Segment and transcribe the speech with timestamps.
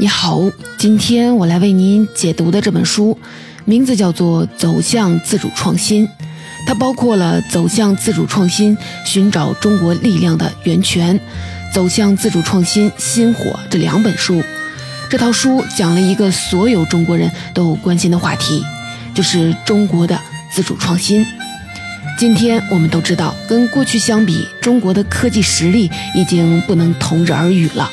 [0.00, 3.18] 你好，今天我来为您解读的这本书，
[3.66, 6.08] 名字叫做《走向自主创新》，
[6.66, 8.74] 它包括了《走向自主创新：
[9.04, 11.20] 寻找中国力量的源泉》
[11.74, 14.42] 《走向自主创新：薪火》这两本书。
[15.10, 18.64] 这套书讲了一个所有中国人都关心的话题，
[19.12, 20.18] 就是中国的
[20.50, 21.26] 自主创新。
[22.18, 27.90] 今天我们都知道，跟过去相比，中国的科技实力已经不能同日而语了。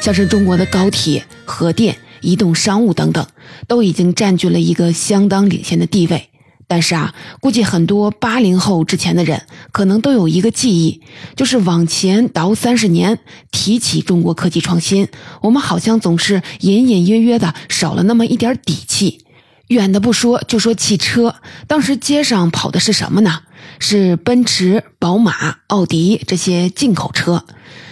[0.00, 3.26] 像是中国的高铁、核电、移动商务等等，
[3.66, 6.28] 都已经占据了一个相当领先的地位。
[6.70, 11.00] 但是啊，估计很多八零后之前的人可能都有一个记忆，
[11.34, 15.08] 就是往前倒三十年，提起中国科技创新，
[15.40, 19.24] 我们好像总是隐隐约约的少了那么一点底气。
[19.68, 23.40] 远的不说，就说汽车，当时街上跑的是什么呢？
[23.78, 27.44] 是奔驰、宝马、奥迪这些进口车，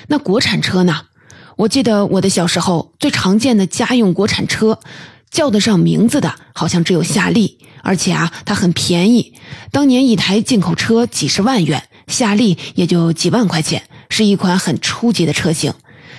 [0.08, 1.05] 那国产车呢？
[1.56, 4.78] 我记得我的小时候最常见的家用国产车，
[5.30, 9.32] 叫得上名字的，好像只有夏利，而且啊，它很便宜。
[9.70, 15.72] 当年一台进口车几十万元，夏利也就几万块钱，是一款很初级的车型。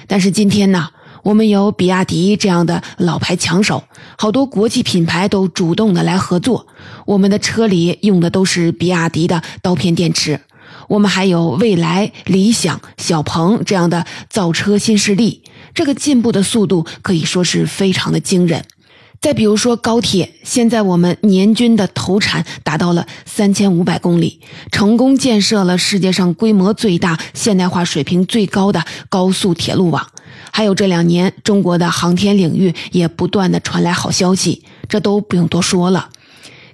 [0.07, 0.89] 但是今天呢？
[1.23, 3.83] 我们有比亚迪这样的老牌抢手，
[4.17, 6.65] 好多国际品牌都主动的来合作。
[7.05, 10.39] 我们的车里用的都是比亚迪的刀片电池。
[10.87, 18.65] 我们还有未来、理想、小鹏这样的造车新势力，这个进步的速度可以说是非常的惊人。
[19.19, 24.39] 再比如说高铁，现在我们年均的投产达到了三千五百公里，
[24.71, 30.07] 成功建设了世界上规模最大、现代化水平最高的高速铁路网。
[30.51, 36.09] 还有这两年，中国的航天领域也不断的传来好消息，这都不用多说了。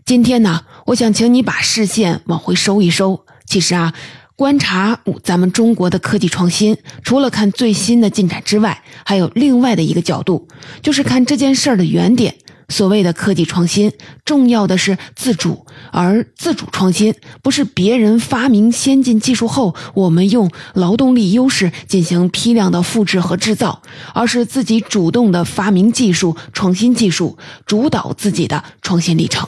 [0.06, 3.23] 今天呢，我想请你把视线往回收一收。
[3.54, 3.94] 其实啊，
[4.36, 10.48] 观察咱们中国的科技创新，除了看最新的进展之外，还有另外的一个角度，
[10.82, 12.34] 就是看这件事儿的原点。
[12.70, 13.92] 所谓的科技创新，
[14.26, 17.14] 重要的是自主，而自主创新
[17.44, 23.84] 不是别人发明先进技术后，我们用劳动力优势进行批量的复制和制造，
[24.16, 27.38] 而是自己主动的发明技术、创新技术，
[27.68, 29.48] 主导自己的创新历程。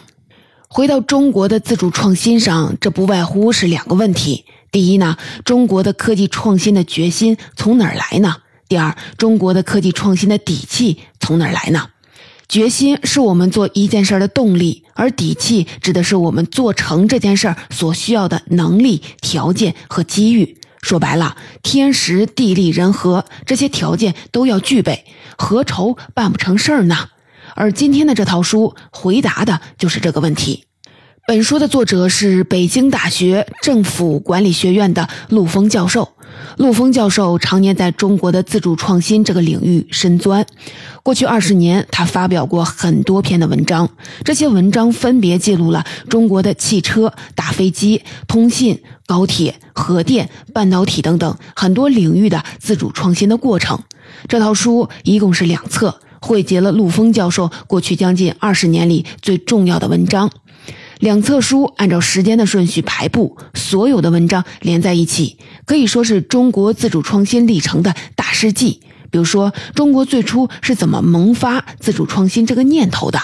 [0.76, 4.44] 回到中国的自主创新上，这不外乎是两个问题：
[4.74, 5.16] 第一呢，
[5.46, 8.36] 中国的科技创新的决心从哪儿来呢？
[8.68, 11.92] 第二，中国的科技创新的底气从哪儿来呢？
[12.50, 20.58] 决心是我们做一件事儿的动力，而底气指的是我们做成这件事儿所需要的能力、条件和机遇。
[20.82, 25.06] 说白了，天时地利人和这些条件都要具备，
[25.38, 27.12] 何愁办不成事儿呢？
[27.58, 30.65] 而今天的这套书回答的就是这个问题。
[31.28, 36.14] 本书的作者是北京大学政府管理学院的陆峰教授。
[36.58, 40.46] 陆峰教授常年在中国的自主创新这个领域深钻。
[41.02, 43.90] 过去二十年，他发表过很多篇的文章，
[44.24, 53.80] 这些文章分别记录了中国的汽车、大飞机、通信、高铁、核电、半导体等等很多领域的自主创新的过程。
[54.28, 60.30] 这套书一共是两册，汇集了陆峰教授过去将近二十年里最重要的文章。
[61.06, 68.82] 两册书按照时间的顺序排布，所有的文章连在一起，可以说是中国自主创新历程的大事记。
[69.12, 73.22] 比如说，中国最初是怎么萌发自主创新这个念头的？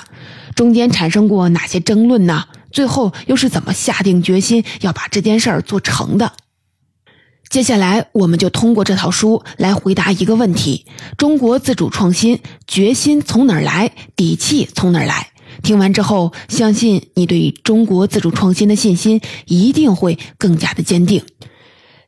[0.53, 2.46] 中间产生过哪些争论呢？
[2.72, 6.34] 最后又是怎么下定决心要把这件事儿做成的？
[7.50, 10.86] 接下来，我们就通过这套书来回答一个问题：
[11.18, 13.91] 中国自主创新决心从哪儿来？
[14.16, 15.31] 底气从哪儿来？
[15.64, 21.24] 听完之后，相信你对中国自主创新的信心一定会更加的坚定。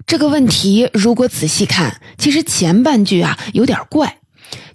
[0.06, 4.18] 这个问题如果仔细看，其实前半句啊有点怪，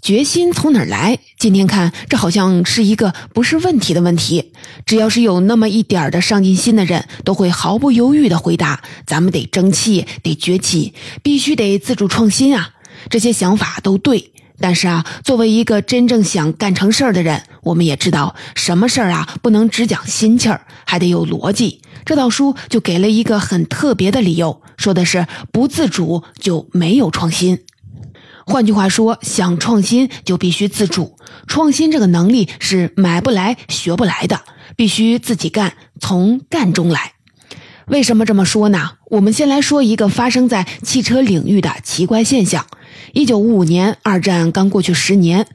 [0.00, 1.18] 决心从哪儿来？
[1.38, 4.52] 今天看这好像是一个不是问题的问题。
[4.86, 12.70] 只要是有那么一点的上进心的人，都会毫不犹豫的回答：咱们得争气，得崛起，必须得自主创新啊！
[13.10, 14.32] 这些想法都对。
[14.60, 21.80] 但是啊，作为一个真正想干成事儿的人，我们也知道什么事儿啊不能只讲心气儿，还得有逻辑。
[22.04, 27.60] 这套书就给了一个很特别的理由，说的是不自主就没有创新。
[28.46, 31.16] 换句话说，想创新就必须自主。
[31.46, 34.40] 创新这个能力是买不来、学不来的，
[34.74, 37.12] 必须自己干，从干中来。
[37.86, 38.92] 为什么这么说呢？
[39.10, 42.66] 我们先来说一个发生在汽车领域的奇怪现象。
[43.12, 45.46] 一九五五年，二战刚过去十年，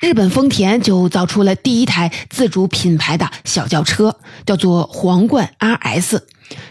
[0.00, 6.20] 日本丰田就造出了第一台自主品牌的小轿车，叫做皇冠 RS。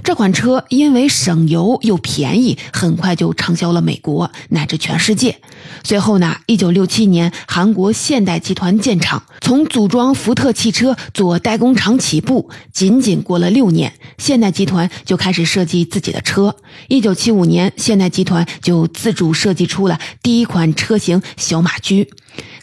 [0.03, 5.39] 这款车因为省油又便宜，很快就畅销了美国乃至全世界。
[5.83, 16.55] 随后呢，一九六七年，韩国现代集团建厂，从组装福特汽车做代工厂起步，仅仅过了六年，现代集团就开始设计自己的车。
[16.87, 22.09] 一九七五年，现代集团就自主设计出了第一款车型小马驹，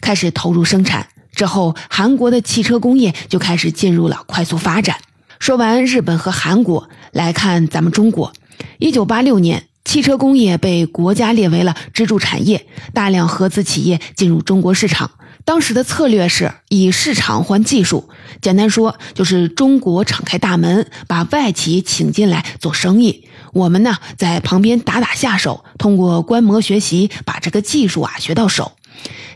[0.01, 1.07] 开始投入生产。
[1.35, 4.97] 之后，韩国的汽车工业就开始进入了快速发展。
[5.39, 8.33] 说完日本和韩国，来看咱们中国。
[8.79, 9.67] 一九八六年。
[9.85, 15.11] 汽车工业被国家列为了支柱产业，大量合资企业进入中国市场。
[15.43, 18.09] 当时的策略是以市场换技术，
[18.41, 23.27] 简单说就是中国敞开大门，把外企请进来做生意。
[23.51, 28.71] 我们呢在旁边打打下手，通过观摩学习，把这个技术啊学到手。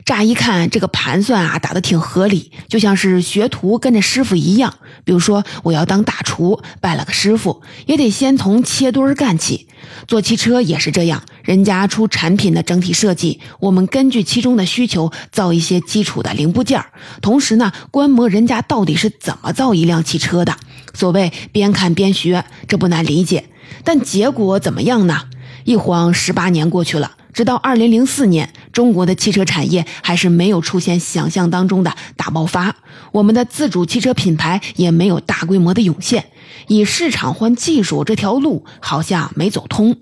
[0.06, 4.74] 乍一看，这个盘算啊打得挺合理，就像是学徒跟着师傅一样。
[5.04, 9.68] 比如说，我要当大厨，拜了个师傅，也得先从切墩儿干起。
[10.08, 20.56] 做汽车也是这样，人家出产品的整体设计，我们根据其中的需求造一些基础的零部件儿同时呢，观摩人家到底是怎么造一辆汽车的。
[20.94, 23.50] 所谓边看边学，这不难理解。
[23.84, 25.24] 但结果怎么样呢？
[25.66, 27.17] 一晃十八年过去了。
[27.38, 32.76] 直到二零零四年，中国的汽车产业还是没有出现想象当中的大爆发，
[33.12, 36.32] 我们的自主汽车品牌也没有大规模的涌现，
[36.66, 39.98] 以市场换技术这条路好像没走通。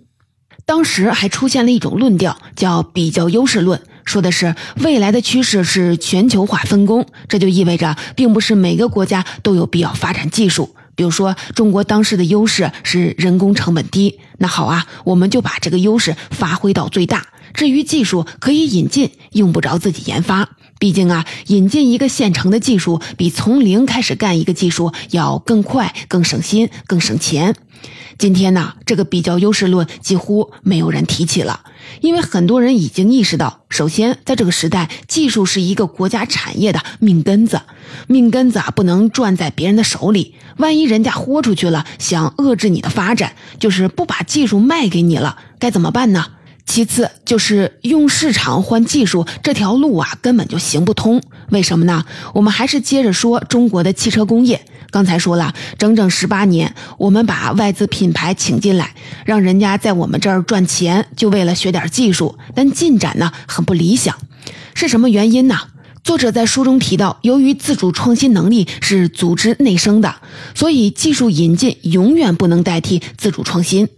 [0.66, 10.74] 当时还出现了一种论调，叫比较优势论，说的是未来的趋势是全球化分工，这就意味着并不是每个国家都有必要发展技术。
[10.96, 17.28] 比如说，中国当时的优势是人工成本低，那好啊，我们就把这个优势发挥到最大。
[17.54, 20.50] 至于技术可以引进，用不着自己研发。
[20.78, 27.56] 毕竟啊，引进一个现成的技术，比从零开始干一个技术要更快、更省心、更省钱。
[28.18, 31.62] 今天呢，这个比较优势论几乎没有人提起了，
[32.00, 37.62] 因为很多人已经意识到，首先在这个时代，技术是一个国家产业的命根子，
[38.08, 46.28] 命根子啊不能攥在别人的手里，万一人家豁出去了，想遏制你的发展，就是不把技术卖给你了，该怎么办呢？
[46.66, 51.22] 其次就是用市场换技术这条路啊，根本就行不通。
[51.50, 52.06] 为什么呢？
[52.34, 54.66] 我们还是接着说中国的汽车工业。
[54.96, 58.96] 刚才说了，整整十八年，我们把外资品牌请进来，
[59.26, 62.38] 让人家在我们这儿赚钱，就为了学点技术。
[62.56, 64.16] 但进展呢，很不理想。
[64.74, 65.58] 是什么原因呢？
[66.02, 70.16] 作者在书中提到，由于自主创新能力是组织内生的，
[70.54, 73.90] 所以技术引进永远不能代替自主创新。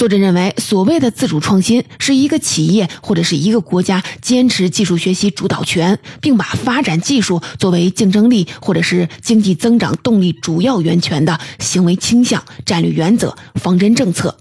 [0.00, 14.38] 作者认为，所谓的自主创新是一个企业或者是一个国家坚持技术学习主导权，并把发展技术作为竞争力或者是经济增长动力主要源泉的行为倾向、战略原则、方针政策。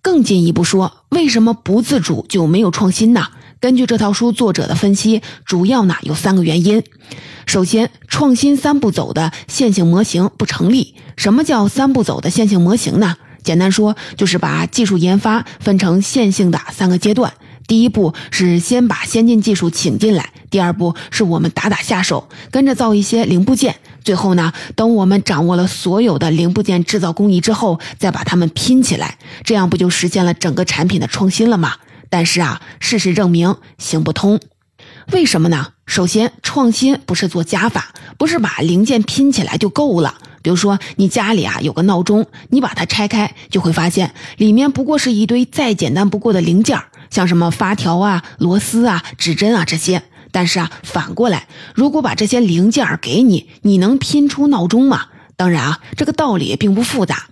[0.00, 3.26] 更进一步说，为什么不自主就没有创新呢？
[3.60, 6.82] 根据这套书作者的分析，主要呢有三个原因。
[7.44, 10.94] 首先，创新三步走的线性模型不成立。
[11.18, 13.16] 什么叫三步走的线性模型呢？
[13.46, 17.32] 简单说，就是把技术研发分成线性的三个阶段。
[17.68, 23.76] 第一步是先把先进技术请进来，第二步是我们打打下手，跟着造一些零部件。
[24.02, 31.74] 最后呢，等我们掌握了所有的零部件制造工艺之后，再把它们拼起来，这样不就实现了整个产品的创新了吗？
[32.10, 34.40] 但是啊，事实证明行不通。
[35.12, 35.68] 为什么呢？
[35.86, 40.18] 首先，创新不是做加法，不是把零件拼起来就够了。
[40.46, 50.04] 比如说，你家里啊有个闹钟，你把它拆开，就会发现里面不过是一堆再简单不过的零件，像什么发条啊、螺丝啊、指针啊这些。
[50.30, 55.06] 但是啊，反过来，如果把这些零件给你，你能拼出闹钟吗？
[55.34, 57.26] 当然啊，这个道理并不复杂，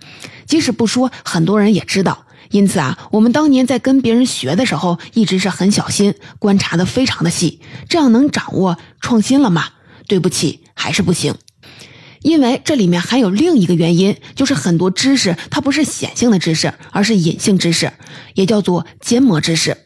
[0.45, 2.25] 即使不说，很多人也知道。
[2.49, 9.69] 因此啊，我们当年在跟别人学的时候，一直是很小心，观察的非常的细，这样能掌握创新了吗？
[10.05, 11.33] 对不起，还是不行。
[12.25, 17.93] 因为这里面还有另一个原因，就是很多知识它不是显性的知识，而是隐性知识，
[18.33, 19.77] 也叫做缄默知识。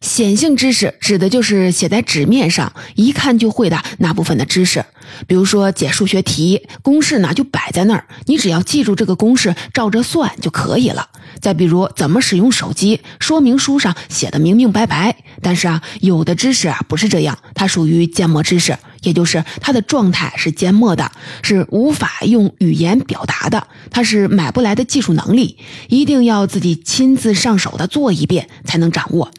[0.00, 4.84] 显性知识指的就是写在纸面上，一看就会的那部分的知识。
[5.28, 11.08] 比如说解数学题，公式呢就摆在那儿，你只要记住这个公式，照着算就可以了。
[11.40, 15.14] 再比如怎么使用手机，说明书上写的明明白白。
[15.40, 21.10] 但是啊，有的知识啊不是这样，它属于缄默知识，也就是它的状态是缄默的，
[21.42, 25.56] 是无法用语言表达的，它是买不来的技术能力，
[25.88, 29.30] 一定要自己亲自上手的做一遍才能掌握。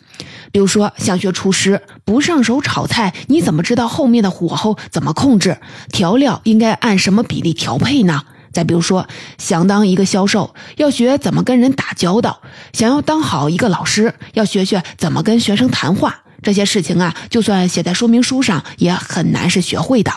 [0.52, 5.60] 比如说，想学厨师，不上手炒菜，你怎么知道后面的火候怎么控制，
[5.92, 8.24] 调料应该按什么比例调配呢？
[8.52, 12.42] 再比如说，想当一个销售，要学怎么跟人打交道；
[12.74, 16.24] 想要当好一个老师，要学学怎么跟学生谈话。
[16.42, 20.12] 这些事情啊，就算写在说明书上，也很难是学会的。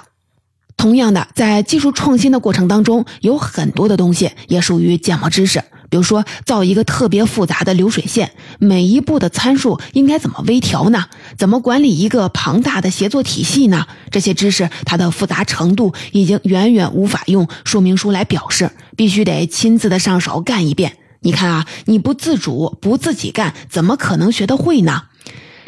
[0.77, 5.63] 同样的，在技术创新的过程当中，有很多的东西也属于建模知识。
[5.91, 11.05] 比如说，造一个特别复杂的流水线，每一步的参数应该怎么微调呢？
[11.37, 13.87] 怎么管理一个庞大的协作体系呢？
[14.11, 20.97] 这些知识它的复杂程度已经远远无法用说明书来表示，必须得亲自的上手干一遍。
[21.21, 25.03] 你看啊，你不自主不自己干，怎么可能学得会呢？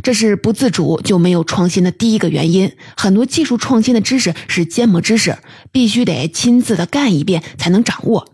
[0.04, 2.70] 这是不自主就没有创新的第一个原因。
[2.94, 5.38] 很多技术创新的知识是建模知识，
[5.72, 8.28] 必须得亲自的干一遍才能掌握。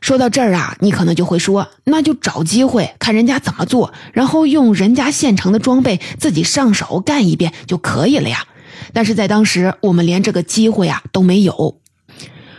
[0.00, 8.44] 说到这儿啊，你可能就会说，那就找机会看人家怎么做，然后用人家现成的装备自己上手干一遍就可以了呀。
[8.92, 11.80] 但是在当时，我们连这个机会啊都没有。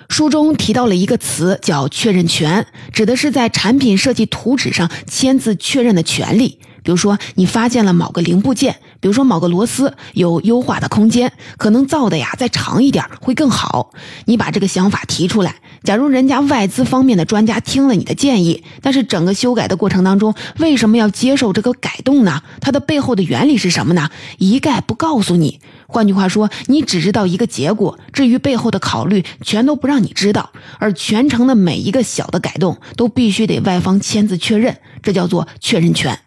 [0.08, 6.60] 书中提到了一个词叫确认权，指的是在产品设计图纸上签字确认的权利。
[6.86, 13.90] 比如说，你发现了某个零部件，比如说某个螺丝有优化的空间，可能造的呀再长一点会更好。
[14.26, 22.44] 你把这个想法提出来，假如人家外资方面的专家听了你的建议，但是整个修改的过程当中，为什么要接受这个改动呢？
[22.62, 24.12] 它的背后的原理是什么呢？
[24.38, 25.60] 一概不告诉你。
[25.88, 30.52] 换句话说，你只知道一个结果，至于背后的考虑，全都不让你知道。
[30.78, 36.20] 而全程的每一个小的改动，都必须得外方签字确认，这叫做确认权。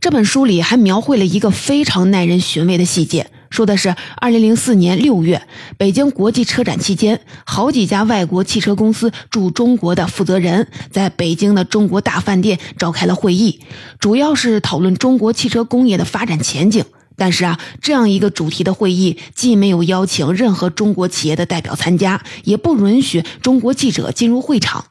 [0.00, 5.42] 这本书里还描绘了一个非常耐人寻味的细节，说的是二零零四年六月，
[5.76, 13.60] 北京国际车展期间，好几家外国汽车公司驻中国的负责人在北京的中国大饭店召开了会议，
[13.98, 16.82] 主要是讨论中国汽车工业的发展前景。
[17.16, 24.86] 但是啊，这样一个主题的会议，既没有邀请任何中国企业的代表参加，也不允许中国记者进入会场。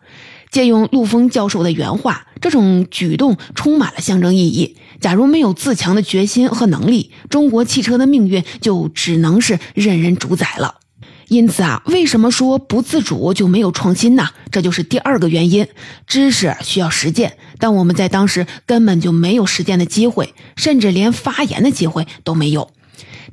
[0.51, 4.75] 借用陆丰教授的原话，这种举动充满了象征意义。
[4.99, 10.75] 假如没有自强的决心和能力，中国汽车的命运就只能是任人主宰了。
[11.27, 14.29] 因此啊，为什么说不自主就没有创新呢？
[14.51, 15.67] 这就是第二个原因。
[16.07, 22.71] 知识需要实践，但我们在当时根本就没有实践的机会，甚至连发言的机会都没有。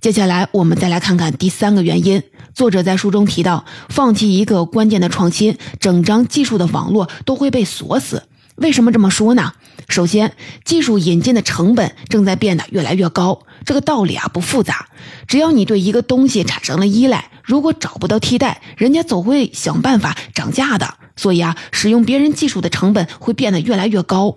[0.02, 2.23] 接下来，我们再来看看第三个原因。
[2.56, 8.22] 作者在书中提到，放弃一个关键的创新，整张技术的网络都会被锁死。
[8.54, 9.52] 为什么这么说呢？
[9.90, 10.32] 首先，
[10.64, 13.40] 技术引进的成本正在变得越来越高。
[13.66, 14.86] 这个道理啊不复杂，
[15.28, 20.94] 只要你对一个东西产生了依赖，如果找不到替代，人家总会想办法涨价的。
[21.14, 24.34] 所以啊，使用别人技术的成本会变得越来越高。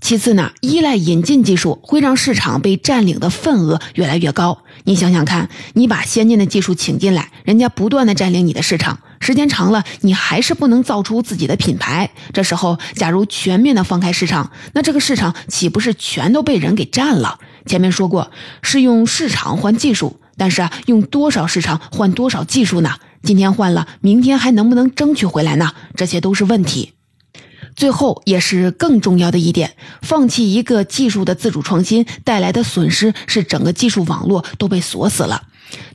[0.00, 4.58] 其次呢，依赖引进技术会让市场被占领的份额越来越高。
[4.84, 12.10] 你想想看，你把先进的技术请进来，人家不断的占领你的市场，时间长了，你还是不能造出自己的品牌。
[12.32, 17.38] 这时候，假如全面的放开市场，那这个市场岂不是全都被人给占了？
[17.66, 18.30] 前面说过，
[18.62, 22.94] 是用市场换技术，但是啊，用多少市场换多少技术呢？
[23.22, 25.72] 今天换了，明天还能不能争取回来呢？
[25.94, 26.92] 这些都是问题。
[27.78, 35.44] 最后也是更重要的一点，放弃一个技术的自主创新带来的损失是整个技术网络都被锁死了。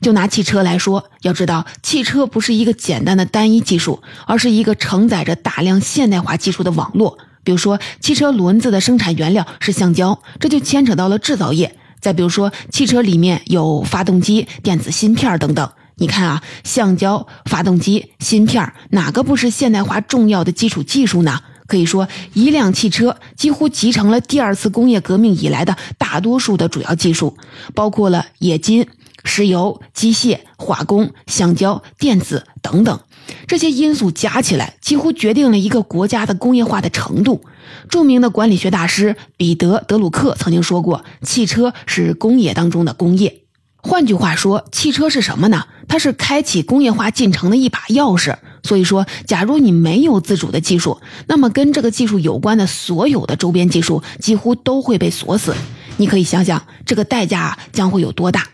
[0.00, 7.18] 就拿汽车来说，要知道汽车不是一个简单的单一技术，而是一个承载着大量现代化技术的网络。
[7.42, 11.76] 比如说，汽车轮子的生产原料是橡胶，这就牵扯到了制造业。
[12.00, 15.70] 再比如说，汽车里面有发动机、电子芯片等等。
[15.96, 21.40] 你看啊，橡胶、发动机、芯片，哪个不是现代化重要的基础技术呢？
[21.66, 27.36] 可以说，一辆汽车几乎集成了第二次工业革命以来的大多数的主要技术，
[27.74, 28.86] 包括了冶金、
[29.24, 33.00] 石油、机械、化工、橡胶、电子等等。
[33.46, 37.42] 这些因素加起来，几乎决定了一个国家的工业化的程度。
[37.88, 43.40] 著名的管理学大师彼得·德鲁克曾经说过：“汽车是工业当中的工业。”
[43.82, 45.66] 换句话说，汽车是什么呢？
[45.88, 48.36] 它是开启工业化进程的一把钥匙。
[48.64, 55.54] 所以说，假如你没有自主的技术，那么跟这个技术有关的所有的周边技术几乎都会被锁死。
[55.98, 58.48] 你可以想想，这个代价将会有多大？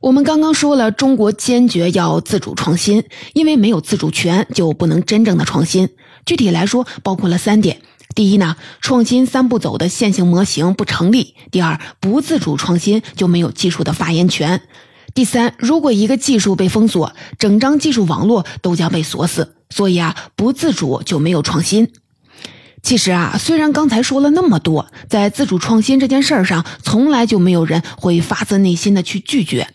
[0.00, 5.88] 我们刚刚说了，中国坚决要自主创新，因为没有自主权就不能真正的创新。
[6.24, 7.82] 具体来说，包括了三点：
[8.14, 14.62] 第一呢，创新三步走的线性模型不成立；第二，不自主创新就没有技术的发言权。
[15.14, 19.54] 第三，如果一个技术被封锁，整张技术网络都将被锁死。
[19.68, 21.92] 所以啊，不自主就没有创新。
[22.82, 29.68] 其实啊，虽然刚才说了那么多，在自主创新这件事儿上，从来就没有人会发自内心的去拒绝。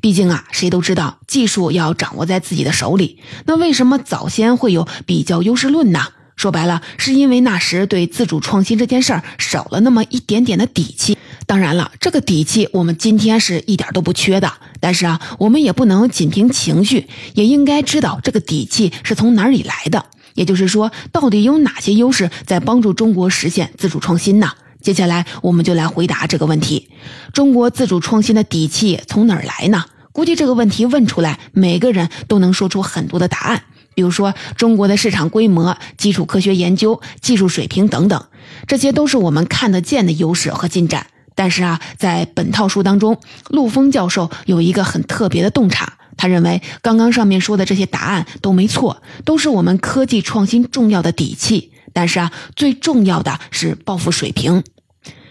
[0.00, 3.20] 毕竟啊，谁都知道技术要掌握在自己的手里。
[3.46, 6.00] 那为什么早先会有比较优势论呢？
[6.36, 11.18] 说白了，是因为那时对自主创新这件事儿少了那么一点点的底气。
[11.48, 14.52] 当然了，这个底气我们今天是一点都不缺的。
[14.80, 20.04] 但是啊，我们也不能仅凭情绪，也应该知道这个底气是从哪里来的。
[20.34, 24.52] 也就是说，到底有哪些优势在帮助中国实现自主创新呢？
[24.82, 26.90] 接下来我们就来回答这个问题：
[27.32, 29.86] 中国自主创新的底气从哪儿来呢？
[30.12, 33.62] 估计这个问题问出来，每个人都能说出很多的答案。
[33.94, 38.26] 比如说，中国的市场规模、基础科学研究、技术水平等等，
[38.66, 41.06] 这些都是我们看得见的优势和进展。
[41.38, 43.16] 但是啊，在本套书当中，
[43.50, 51.70] 陆峰教授有一个很特别的洞察，他认为刚刚上面说的这些答案都没错，都是我们科技创新重要的底气。
[51.92, 54.64] 但是啊，最重要的是抱负水平。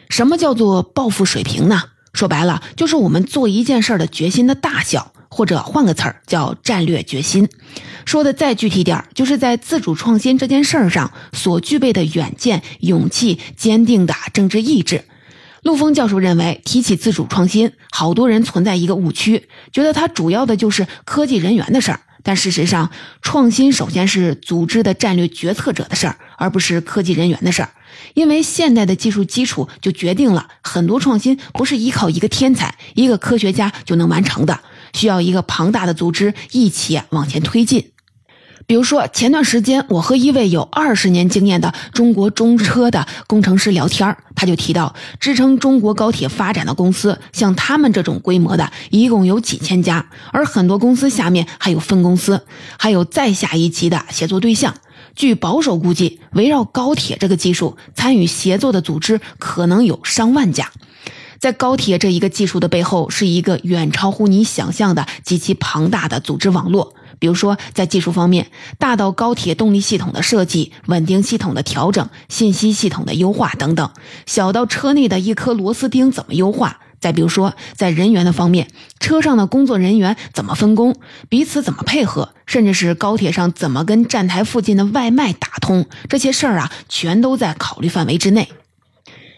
[0.07, 1.83] 什么叫做抱负水平呢？
[2.13, 5.11] 说白了，就是我们做一件事儿的决心的大小。
[5.29, 7.49] 或者换个词儿叫战略决心，
[8.05, 15.03] 说的再具体点儿，就是在自主创新这件事儿上所具备的远见、勇气、坚定的政治意志。
[15.67, 21.99] 陆峰教授认为，提起自主创新，好多人存在一个误区，觉得它主要的就是科技人员的事儿。
[22.23, 22.89] 但事实上，
[23.21, 27.69] 创新首先是组织的战略决策者的事儿，而不是科技人员的事儿。
[28.13, 34.61] 因为现代的技术基础就决定了很多创新不是依靠一个天才、一个科学家就能完成的。
[34.93, 37.91] 需要一个庞大的组织一起往前推进。
[38.67, 52.45] 比如说，前段时间我和一位有二十年经验的中国中车的工程师聊天他就提到，支撑中国高铁发展的公司，像他们这种规模的，一共有几千家，而很多公司下面还有分公司，
[52.77, 54.75] 还有再下一级的协作对象。
[55.15, 60.69] 据保守估计，围绕高铁这个技术参与协作的组织可能有上万家。
[61.39, 66.95] 在高铁这一个技术的背后，是一个远超乎你想象的极其庞大的组织网络。
[67.19, 68.47] 比如说，在技术方面，
[68.77, 73.87] 大到高铁动力系统的设计、稳定系统的调整、信息系统的优化等等；
[74.25, 78.67] 小到车内的一颗螺丝钉怎么优化；再比如说，在人员的方面，
[78.99, 80.95] 车上的工作人员怎么分工，
[81.29, 88.49] 彼此怎么配合，甚至是高铁上怎么跟站台附近的外卖打通，这些事儿啊，全都在考虑范围之内。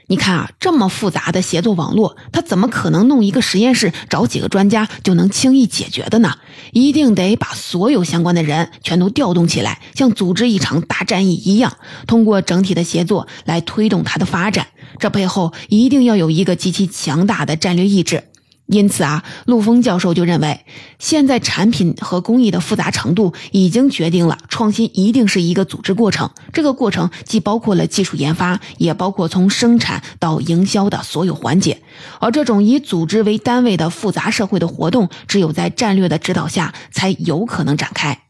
[0.10, 6.34] 你看啊，这么复杂的协作网络，他怎么可能弄一个实验室找几个专家就能轻易解决的呢？
[6.74, 14.66] 一定得把所有相关的人全都调动起来，像组织一场大战役一样，通过整体的协作来推动它的发展。
[14.98, 18.24] 这背后一定要有一个极其强大的战略意志。
[18.72, 20.64] 因此啊，陆峰教授就认为，
[21.00, 26.30] 现在产品和工艺的复杂程度已经决定了创新一定是一个组织过程。
[26.54, 31.82] 这个过程既包括了技术研发，也包括从生产到营销的所有环节。
[32.20, 38.22] 而这种以组织为单位的复杂社会的活动，只有在战略的指导下才有可能展开。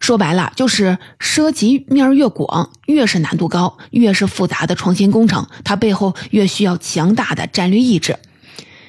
[0.00, 8.18] 说白了，就是涉及面越广，越是难度高，越是复杂的创新工程，它背后越需要强大的战略意志。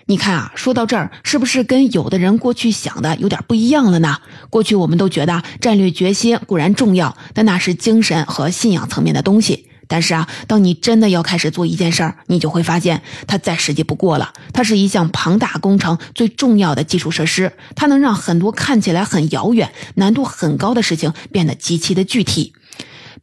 [0.08, 4.20] 你看啊，说到这儿，是不是跟有的人过去想的有点不一样了呢？
[4.52, 9.68] 过去我们都觉得战略决心固然重要，但那是精神和信仰层面的东西。
[9.88, 14.32] 但是啊，当你真的要开始做一件事儿，你就会发现它再实际不过了。
[14.54, 22.54] 它是一项庞大工程最重要的基础设施，它能让很多看起来很遥远、难度很高的事情变得极其的具体。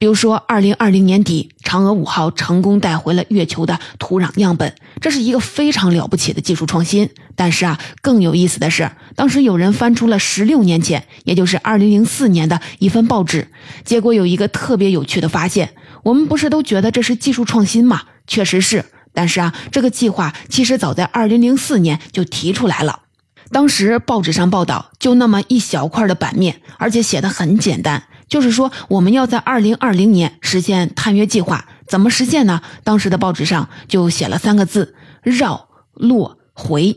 [0.02, 7.08] 比如说，二零二零年底，嫦娥五号成功带回了月球的土壤样本，这是一个非常了不起的技术创新。
[7.36, 13.46] 但是啊，更有意思的是，当时有人翻出了十六年前，也就是二零零四年的一份报纸，
[13.84, 15.72] 结果有一个特别有趣的发现。
[16.02, 18.02] 我们不是都觉得这是技术创新吗？
[18.26, 18.84] 确实是。
[19.14, 23.02] 但是啊，这个计划其实早在二零零四年就提出来了。
[23.52, 28.02] 当时报纸上报道，就那么一小块的版面，而且写的很简单。
[28.32, 32.62] 就是说，我们要在二零二零年实现探月计划，怎么实现呢？
[32.82, 36.96] 当时的报纸上就写了三个字：绕、落、回。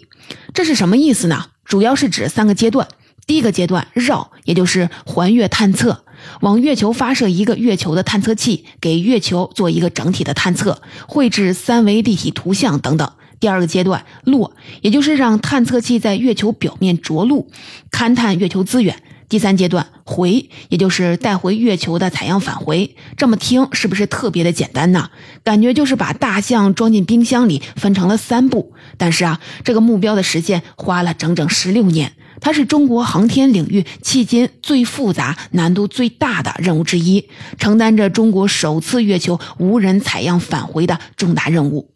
[0.54, 1.48] 这是什么意思呢？
[1.66, 2.88] 主要是指三个阶段。
[3.28, 6.06] 第一个阶段，绕，也就是环月探测，
[6.40, 13.12] 往月球发射一个月球的探测器，给月球做一个整体的探测，绘制三维立体图像等等。
[13.42, 17.50] 第二个阶段，落，也就是让探测器在月球表面着陆，
[17.92, 18.96] 勘探月球资源。
[19.28, 22.96] 第三阶段回，也就是带回月球的采样返回。
[23.18, 25.10] 这么听是不是特别的简单呢？
[25.44, 28.74] 感觉就是把大象装进冰箱里，分成了三步。
[28.98, 41.90] 但是啊，这个目标的实现花了整整十六年，它是中国航天领域迄今最复杂、难度最大的任务之一，承担着中国首次月球无人采样返回的重大任务。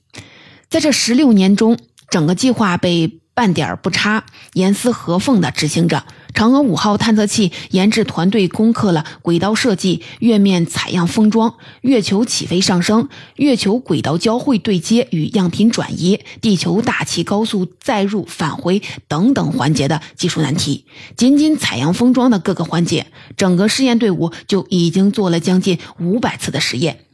[0.68, 1.78] 在这十六年中，
[2.10, 3.20] 整个计划被。
[3.40, 6.04] 半点不差、严丝合缝地执行着。
[6.34, 20.84] 嫦娥五号探测器研制团队攻克了轨道设计、月面采样封装、月球起飞上升、月球轨道交会对接与样品转移、地球大气高速载入返回等等环节的技术难题。
[21.16, 27.06] 仅仅采样封装的各个环节，整个试验队伍就已经做了将近五百次的实验。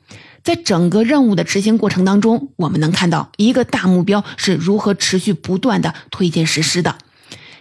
[0.46, 7.00] 在整个任务的执行过程当中，我们能看到一个大目标是如何持续不断的推进实施的。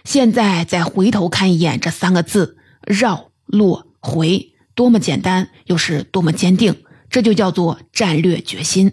[0.03, 6.75] 现在再回头看一眼这三个字“绕、落、回”，多么简单，又是多么坚定，
[7.09, 8.91] 这就叫做战略决心。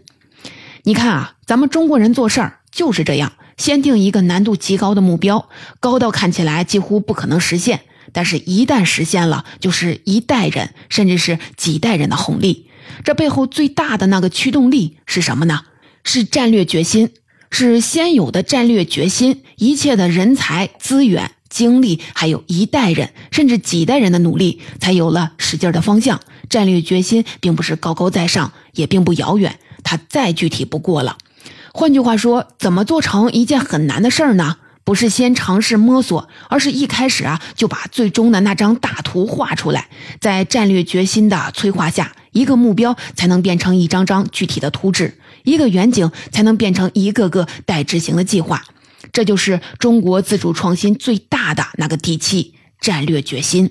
[0.85, 5.51] 你看啊，咱们中国人做事儿就是这样，先定一个难度极高的目标，
[5.81, 12.71] 高到看起来几乎不可能实现，但是一旦实现了，就是一代人甚至是几代人的红利。
[13.05, 15.63] 这背后最大的那个驱动力是什么呢？
[16.05, 17.11] 是战略决心。
[17.55, 26.19] 是先有的战略决心，一切的人才、资源、精力，还有一代人甚至几代人的努力，才有了使劲的方向。
[26.49, 31.19] 战略决心并不是高高在上，也并不遥远，它再具体不过了。
[31.75, 34.57] 换句话说，怎么做成一件很难的事儿呢？
[34.83, 39.89] 不是先尝试摸索，而是一开始啊就把最终的那张大图画出来，
[40.21, 45.19] 在战略决心的催化下，一个目标才能变成一张张具体的图纸。
[45.45, 48.65] 一个远景才能变成一个个待执行的计划，
[49.13, 53.71] 这就是中国自主创新最大的那个底气——战略决心。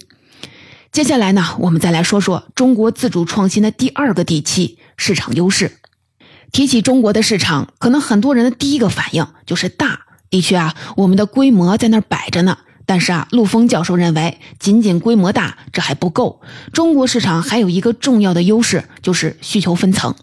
[0.91, 5.77] 接下来呢，我们再来说说中国自主创新的第二个底气——市场优势。
[6.51, 10.01] 提起中国的市场，可能很多人的第一个反应就是大。
[10.29, 12.57] 的确啊，我们的规模在那儿摆着呢。
[12.91, 16.41] 但是啊，陆峰教授认为，仅仅规模大这还不够。
[16.73, 20.13] 中国市场还有一个重要的优势，就是需求分层。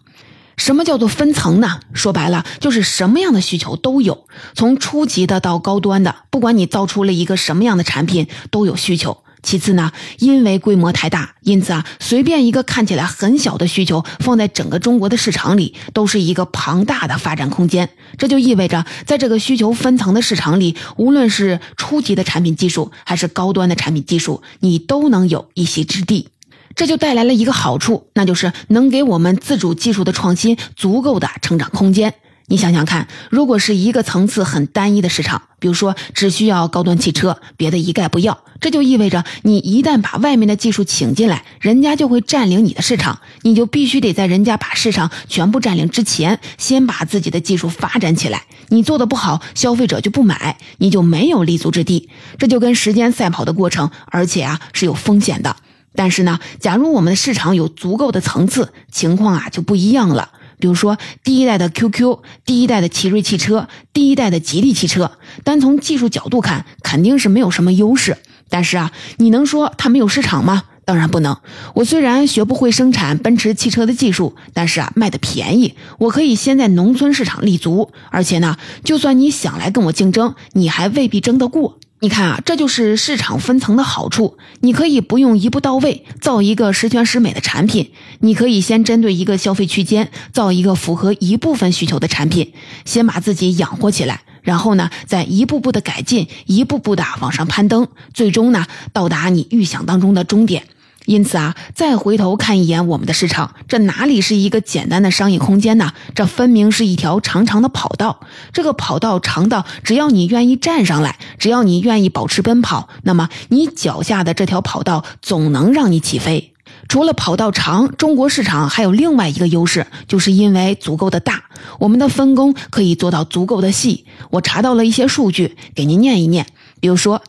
[0.58, 1.80] 什么叫做分层呢？
[1.94, 9.22] 说白了，就是什么样的需求都有，从初级的到高端的，不管你造出了一个什么样的产品，都有需求。
[9.42, 17.88] 其次呢，因为规模太大，因此啊，随便一个看起来很小的需求，放在整个中国的市场里，都是一个庞大的发展空间。
[18.16, 26.28] 这就意味着，在这个需求分层的市场里，无论是初级的产品技术，还是高端的产品技术，你都能有一席之地。
[26.74, 32.14] 这就带来了一个好处，那就是能给我们自主技术的创新足够的成长空间。
[32.50, 48.44] 你想想看，如果是一个层次很单一的市场，比如说只需要高端汽车，别的一概不要，这就意味着你一旦把外面的技术请进来，人家就会占领你的市场，你就必须得在人家把市场全部占领之前，先把自己的技术发展起来。
[48.68, 52.08] 你做的不好，消费者就不买，你就没有立足之地。
[52.38, 55.54] 这就跟时间赛跑的过程，而且啊是有风险的。
[55.94, 60.30] 但是呢，假如我们的市场有足够的层次，情况啊就不一样了。
[60.58, 65.12] 比如说，第一代的 QQ，第一代的奇瑞汽车，第一代的吉利汽车，
[65.44, 68.16] 单从技术角度看，肯定是没有什么优势。
[68.48, 70.64] 但是啊，你能说它没有市场吗？
[70.84, 71.36] 当然不能。
[71.74, 77.90] 我虽然学不会生产奔驰汽车的技术，但是啊，卖的便宜，我可以先在农村市场立足。
[78.10, 81.78] 而且呢，就算你想来跟我竞争，你还未必争得过。
[82.00, 84.38] 你看啊，这就是市场分层的好处。
[84.60, 92.52] 你可以不用一步到位造一个十全十美的产品，你可以先针对一个消费区间造一个符合一部分需求的产品，
[92.84, 100.62] 先把自己养活起来，然后呢，再一步步的改进，一步步的往上攀登，最终呢，到达你预想当中的终点。
[101.08, 105.94] 因此啊，再回头看一眼我们的市场，这哪里是一个简单的商业空间呢？
[106.14, 108.20] 这分明是一条长长的跑道。
[108.52, 116.52] 这个跑道长到，只要你愿意站上来，只要你愿意保持奔跑，那么你脚下的这条跑道总能让你起飞。
[116.88, 121.44] 除了跑道长，中国市场还有另外一个优势，就是因为足够的大，
[121.78, 124.04] 我们的分工可以做到足够的细。
[124.28, 126.46] 我查到了一些数据，给您念一念。
[126.80, 127.22] 比如说，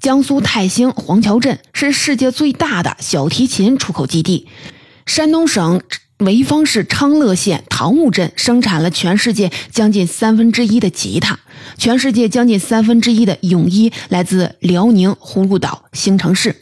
[0.00, 4.46] 江苏泰兴黄桥镇是世界最大的小提琴出口基地；
[5.06, 5.80] 山东省
[6.18, 11.36] 潍坊市昌乐县唐坞镇生产了全世界将近三分之一的吉他；
[11.76, 16.52] 全世界将近三分之一的泳衣来自辽宁葫芦岛兴城市；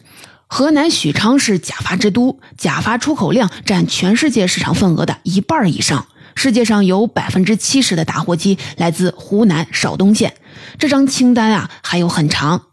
[0.46, 6.06] 河南许昌是假发之都，假发出口量占全世界市场份额的一半以上。
[6.36, 10.34] 世界上有百分之七十的打火机来自湖南邵东县。
[10.78, 12.66] 这张清单啊还有很长，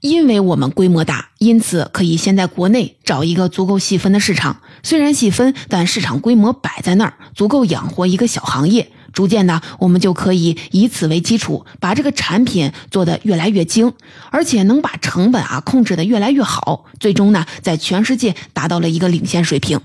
[0.00, 4.60] 因为我们规模大，因此可以先在国内找一个足够细分的市场。
[4.82, 8.90] 虽然细分，但市场规模摆在那儿，足够养活一个小行业。
[9.12, 13.92] 逐渐的，我们就可以以此为基础，把这个产品做得越来越精，
[14.30, 16.86] 而且能把成本啊控制得越来越好。
[16.98, 19.78] 最终呢，在全世界达到了一个领先水平。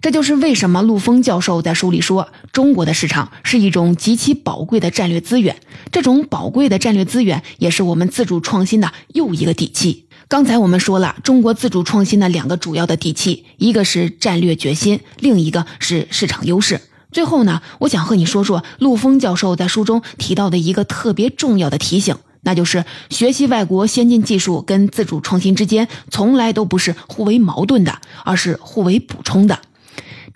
[0.00, 5.56] 这就是为什么陆峰教授在书里说，中国的市场是一种极其宝贵的战略资源。
[5.90, 10.06] 这种宝贵的战略资源，也是我们自主创新的又一个底气。
[10.28, 16.80] 刚才我们说了，中国自主创新的两个主要的底气，一个是战略决心，另一个是市场优势。
[17.10, 29.58] 最后呢，我想和你说说陆峰教授在书中提到的一个特别重要的提醒，那就是学习外国先进技术跟自主创新之间从来都不是互为矛盾的，而是互为补充的。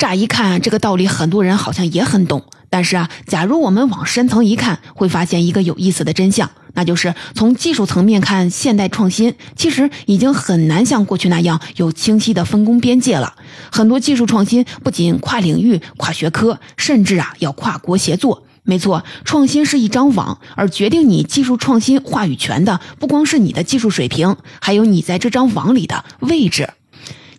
[0.02, 2.42] 乍一看，这个道理很多人好像也很懂。
[2.68, 13.32] 但是啊，假如我们往深层一看，会发现一个有意思的真相，那就是从技术层面看，现代创新其实已经很难像过去那样有清晰的分工边界了。
[13.70, 18.42] 很多技术创新不仅跨领域、跨学科，甚至啊要跨国协作。
[18.64, 26.70] 没错，创新是一张网，而决定你技术创新话语权的，不光是你的技术水平，还有你在这张网里的位置。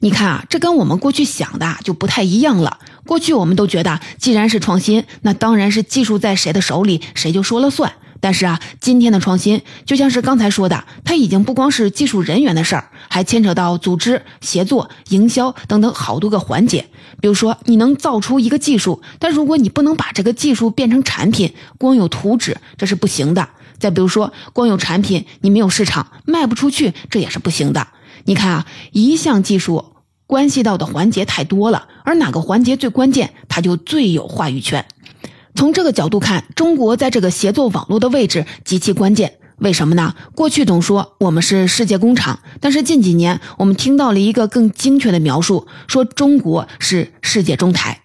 [0.03, 2.77] 你看啊，这跟我们过去想的就不太一样了。
[3.05, 7.93] 过去我们都觉得，既然是创新，那当然是技术在谁的手里，谁就说了算。
[8.19, 16.85] 但是啊，今天的创新就像是刚才说的，它已经不光是技术人员的事儿，还牵扯到组织、协作、营销等等好多个环节。
[17.21, 23.47] 比如说，你能造出一个技术，但如果你不能把这个技术变成产品，光有图纸这是不行的。
[23.79, 27.87] 再比如说，光有产品，你没有市场，卖不出去，这也是不行的。
[28.25, 29.92] 你看啊，一项技术。
[30.25, 34.85] 关系到的环节太多了，而哪个环节最关键，他就最有话语权。
[35.55, 39.33] 从这个角度看，中国在这个协作网络的位置极其关键。
[39.57, 40.15] 为什么呢？
[40.33, 48.01] 过去总说我们是世界工厂，但是近几年我们听到了一个更精确的描述，说中国是世界中台。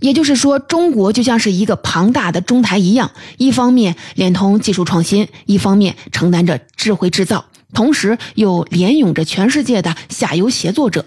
[0.00, 11.06] 也就是说，中国就像是一个庞大的中台一样，一方面连通技术创新，一方面承担着智慧制造，同时又连涌着全世界的下游协作者。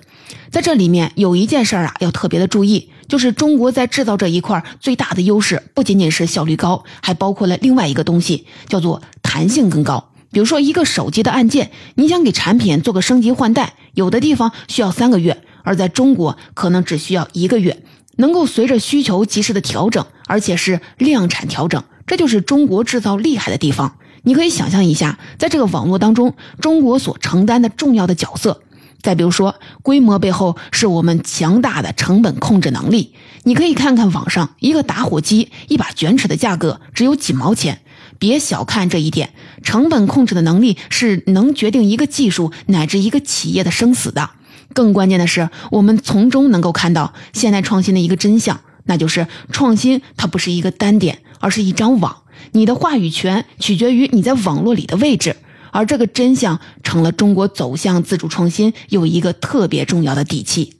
[0.49, 10.11] 在这里面有一件事儿啊，要特别的注意，就是中国在制造这一块最大的优势，不仅仅是效率高，还包括了另外一个东西，叫做弹性更高。
[10.31, 17.83] 比如说一个手机的按键，你想给产品做个升级换代，有的地方需要三个月，而在中国可能只需要一个月，
[18.17, 23.95] 能够随着需求及时的调整，而且是量产调整，这就是中国制造厉害的地方。
[24.23, 28.61] 你可以想象一下，在这个网络当中，中国所承担的重要的角色。
[29.05, 33.13] 再比如说，规模背后是我们强大的成本控制能力。
[33.43, 37.81] 你可以看看网上一个打火机、一把卷尺的价格只有几毛钱。
[38.17, 39.29] 别小看这一点，
[39.61, 44.31] 成本控制的能力是能决定一个技术乃至一个企业的生死的。
[44.73, 52.23] 更关键的是，我们从中能够看到现代创新的一个真相，那就是创新它不是一个单点，而是一张网。
[52.53, 55.35] 你的话语权取决于你在网络里的位置。
[55.75, 60.77] 而这个真相成了中国走向自主创新又一个特别重要的底气。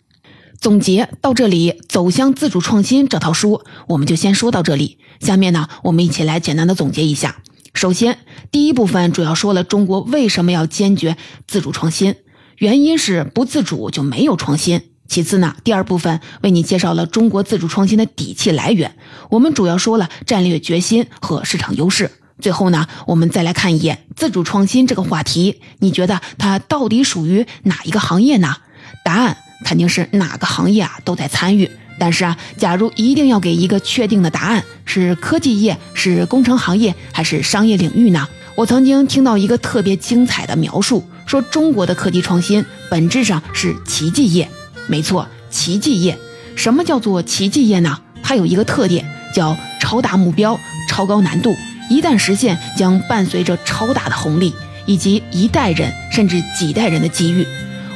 [0.62, 4.98] 总结到这里，《走向自主创新》这套书我们就先说到这里。
[5.20, 7.42] 下面呢，我们一起来简单的总结一下。
[7.74, 8.20] 首先，
[8.52, 12.16] 第一部分主要说了中国为什么要坚决自主创新，
[12.58, 14.82] 原因是不自主就没有创新。
[15.10, 18.96] 其次呢，第二部分为你介绍了中国自主创新的底气来源，
[19.30, 22.12] 我们主要说了战略决心和市场优势。
[22.40, 28.58] 最后呢，我们再来看一眼自主创新这个话题，你觉得它到底属于哪一个行业呢？
[29.04, 31.70] 答案肯定是哪个行业啊都在参与。
[31.98, 38.28] 但是啊，假如一定要给一个确定的答案，是科技业、是工程行业还是商业领域呢？
[38.56, 44.50] 我曾经听到一个特别精彩的描述，说中国的科技创新本质上是奇迹业。
[44.88, 46.18] 没错，奇迹业。
[46.58, 47.98] 什么叫做奇迹业呢？
[48.22, 51.56] 它有一个特点，叫超大目标、超高难度。
[51.90, 54.54] 一旦实现，将伴随着超大的红利，
[54.86, 57.46] 以及一代人甚至几代人的机遇。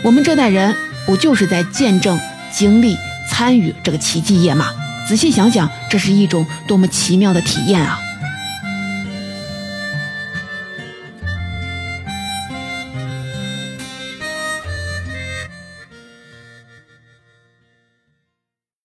[0.04, 0.76] 我们这代人
[1.06, 2.20] 不就是在见证、
[2.52, 2.96] 经历、
[3.30, 4.68] 参与这个奇迹业吗？
[5.08, 8.00] 仔细想想，这是一种多么奇妙的体验啊！